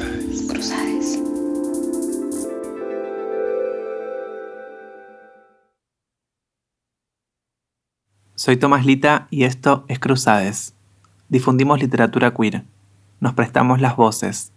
Cruzades. 0.00 1.20
Soy 8.34 8.56
Tomás 8.56 8.86
Lita 8.86 9.26
y 9.30 9.44
esto 9.44 9.84
es 9.88 9.98
Cruzades. 9.98 10.74
Difundimos 11.28 11.80
literatura 11.80 12.32
queer. 12.32 12.64
Nos 13.20 13.34
prestamos 13.34 13.82
las 13.82 13.96
voces. 13.96 14.50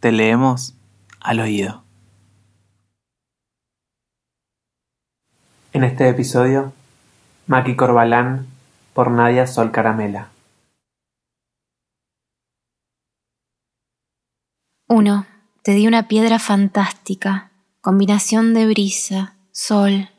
Te 0.00 0.10
leemos 0.10 0.74
al 1.20 1.40
oído. 1.40 1.82
En 5.74 5.84
este 5.84 6.08
episodio, 6.08 6.72
Maki 7.46 7.76
Corbalán 7.76 8.46
por 8.94 9.10
Nadia 9.10 9.46
Sol 9.46 9.70
Caramela. 9.70 10.28
1. 14.92 15.24
Te 15.62 15.72
di 15.72 15.86
una 15.86 16.06
piedra 16.06 16.38
fantástica, 16.38 17.50
combinación 17.80 18.52
de 18.52 18.66
brisa, 18.66 19.36
sol, 19.50 20.10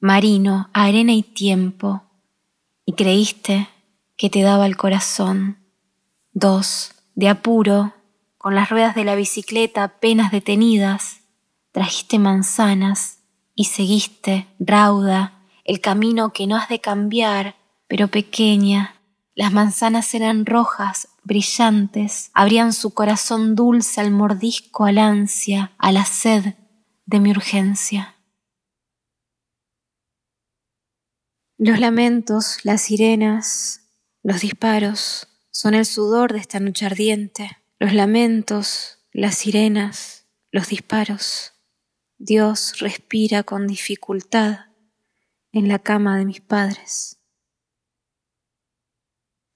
marino, 0.00 0.68
arena 0.74 1.14
y 1.14 1.22
tiempo, 1.22 2.02
y 2.84 2.92
creíste 2.92 3.68
que 4.18 4.28
te 4.28 4.42
daba 4.42 4.66
el 4.66 4.76
corazón. 4.76 5.56
2. 6.34 6.92
De 7.14 7.30
apuro, 7.30 7.94
con 8.36 8.54
las 8.54 8.68
ruedas 8.68 8.94
de 8.94 9.04
la 9.04 9.14
bicicleta 9.14 9.84
apenas 9.84 10.30
detenidas, 10.30 11.20
trajiste 11.72 12.18
manzanas 12.18 13.20
y 13.54 13.64
seguiste, 13.64 14.46
rauda, 14.58 15.40
el 15.64 15.80
camino 15.80 16.34
que 16.34 16.46
no 16.46 16.56
has 16.56 16.68
de 16.68 16.82
cambiar, 16.82 17.56
pero 17.88 18.08
pequeña. 18.08 18.96
Las 19.34 19.54
manzanas 19.54 20.12
eran 20.12 20.44
rojas, 20.44 21.08
brillantes, 21.26 22.30
abrían 22.34 22.72
su 22.72 22.94
corazón 22.94 23.56
dulce 23.56 24.00
al 24.00 24.12
mordisco, 24.12 24.84
al 24.84 24.98
ansia, 24.98 25.72
a 25.76 25.90
la 25.90 26.04
sed 26.04 26.54
de 27.04 27.20
mi 27.20 27.30
urgencia. 27.30 28.14
Los 31.58 31.80
lamentos, 31.80 32.58
las 32.64 32.82
sirenas, 32.82 33.80
los 34.22 34.40
disparos 34.40 35.28
son 35.50 35.74
el 35.74 35.84
sudor 35.84 36.32
de 36.32 36.38
esta 36.38 36.60
noche 36.60 36.86
ardiente. 36.86 37.58
Los 37.78 37.92
lamentos, 37.92 38.98
las 39.12 39.36
sirenas, 39.36 40.26
los 40.52 40.68
disparos. 40.68 41.54
Dios 42.18 42.78
respira 42.78 43.42
con 43.42 43.66
dificultad 43.66 44.66
en 45.52 45.68
la 45.68 45.78
cama 45.78 46.18
de 46.18 46.24
mis 46.24 46.40
padres. 46.40 47.18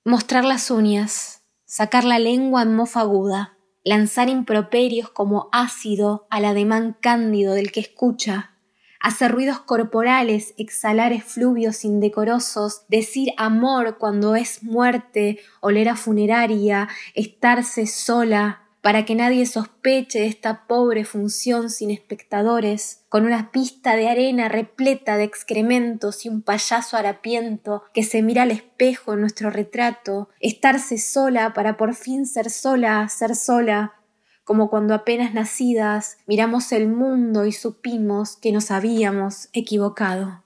Mostrar 0.05 0.45
las 0.45 0.71
uñas, 0.71 1.40
sacar 1.71 2.03
la 2.03 2.19
lengua 2.19 2.63
en 2.63 2.75
mofa 2.75 3.03
aguda, 3.03 3.57
lanzar 3.85 4.29
improperios 4.29 5.09
como 5.09 5.49
ácido 5.53 6.27
al 6.29 6.45
ademán 6.45 6.97
cándido 7.01 7.55
del 7.55 7.71
que 7.71 7.79
escucha, 7.79 8.57
hacer 8.99 9.31
ruidos 9.31 9.61
corporales, 9.61 10.53
exhalar 10.59 11.13
efluvios 11.13 11.85
indecorosos, 11.85 12.83
decir 12.89 13.29
amor 13.37 13.99
cuando 13.99 14.35
es 14.35 14.65
muerte, 14.65 15.39
oler 15.61 15.89
a 15.91 15.95
funeraria, 15.95 16.89
estarse 17.15 17.87
sola, 17.87 18.65
para 18.83 19.05
que 19.05 19.15
nadie 19.15 19.45
sospeche 19.47 20.21
de 20.21 20.27
esta 20.27 20.67
pobre 20.67 21.05
función 21.05 21.71
sin 21.71 21.91
espectadores, 21.91 23.05
con 23.09 23.27
una 23.27 23.51
pista 23.51 23.97
de 23.97 24.09
arena 24.09 24.49
repleta 24.49 25.17
de 25.17 25.25
excrementos 25.25 26.25
y 26.25 26.29
un 26.29 26.43
payaso 26.43 26.97
harapiento 26.97 27.83
que 27.93 28.03
se 28.03 28.23
mira 28.23 28.43
al 28.43 28.51
espejo 28.51 29.13
en 29.13 29.21
nuestro 29.21 29.51
retrato, 29.51 30.29
estarse 30.41 30.99
sola 30.99 31.53
para 31.53 31.77
por 31.77 31.95
fin 31.95 32.27
ser 32.27 32.49
sola, 32.51 33.09
ser 33.09 33.37
sola, 33.37 33.95
como 34.45 34.71
cuando 34.71 34.95
apenas 34.95 35.35
nacidas 35.35 36.19
miramos 36.27 36.73
el 36.73 36.89
mundo 36.89 37.45
y 37.45 37.53
supimos 37.53 38.37
que 38.37 38.51
nos 38.51 38.71
habíamos 38.71 39.49
equivocado. 39.53 40.43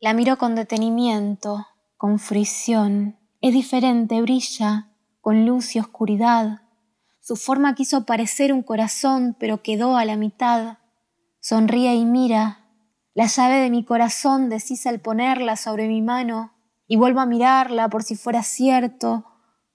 La 0.00 0.12
miro 0.12 0.36
con 0.36 0.54
detenimiento, 0.54 1.66
con 1.96 2.18
fricción. 2.18 3.16
Es 3.40 3.54
diferente, 3.54 4.20
brilla, 4.20 4.88
con 5.26 5.44
luz 5.44 5.74
y 5.74 5.80
oscuridad. 5.80 6.60
Su 7.18 7.34
forma 7.34 7.74
quiso 7.74 8.06
parecer 8.06 8.52
un 8.52 8.62
corazón, 8.62 9.36
pero 9.40 9.60
quedó 9.60 9.96
a 9.96 10.04
la 10.04 10.16
mitad. 10.16 10.78
Sonríe 11.40 11.96
y 11.96 12.04
mira. 12.04 12.70
La 13.12 13.26
llave 13.26 13.56
de 13.56 13.68
mi 13.68 13.84
corazón 13.84 14.48
deshice 14.50 14.88
al 14.88 15.00
ponerla 15.00 15.56
sobre 15.56 15.88
mi 15.88 16.00
mano, 16.00 16.52
y 16.86 16.94
vuelvo 16.94 17.18
a 17.18 17.26
mirarla 17.26 17.88
por 17.88 18.04
si 18.04 18.14
fuera 18.14 18.44
cierto, 18.44 19.26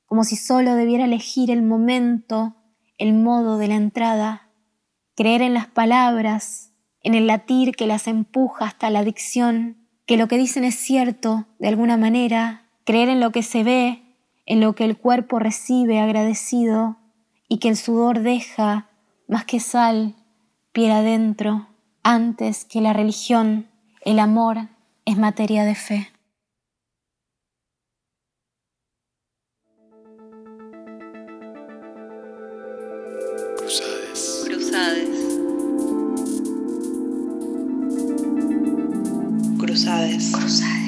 como 0.06 0.23
si 0.23 0.38
solo 0.38 0.75
debiera 0.75 1.03
elegir 1.03 1.51
el 1.51 1.63
momento, 1.63 2.56
el 2.97 3.13
modo 3.13 3.57
de 3.57 3.67
la 3.67 3.75
entrada. 3.75 4.53
Creer 5.17 5.41
en 5.41 5.53
las 5.53 5.67
palabras, 5.67 6.72
en 7.01 7.13
el 7.13 7.28
latir 7.28 7.75
que 7.75 7.88
las 7.88 8.07
empuja 8.07 8.67
hasta 8.67 8.90
la 8.90 9.00
adicción, 9.00 9.90
que 10.06 10.16
lo 10.16 10.29
que 10.29 10.38
dicen 10.38 10.63
es 10.63 10.75
cierto, 10.75 11.47
de 11.59 11.67
alguna 11.67 11.97
manera, 11.97 12.69
creer 12.85 13.09
en 13.09 13.19
lo 13.19 13.34
que 13.34 13.44
se 13.44 13.66
ve, 13.66 14.10
en 14.46 14.62
lo 14.62 14.74
que 14.74 14.85
el 14.85 14.97
cuerpo 14.97 15.40
recibe 15.40 16.00
agradecido 16.00 16.97
y 17.47 17.57
que 17.57 17.69
el 17.69 17.78
sudor 17.78 18.19
deja 18.19 18.90
más 19.28 19.46
que 19.46 19.59
sal, 19.59 20.16
piel 20.72 20.91
adentro, 20.91 21.68
antes 22.03 22.66
que 22.66 22.81
la 22.81 22.94
religión, 22.94 23.68
el 24.02 24.19
amor 24.19 24.69
es 25.06 25.18
materia 25.18 25.63
de 25.63 25.75
fe. 25.75 26.12
Cruzades. 33.58 34.44
Cruzades. 34.46 35.09
Cruzades. 39.58 40.31
Cruzades. 40.31 40.80